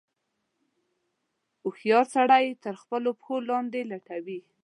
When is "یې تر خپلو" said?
2.47-3.09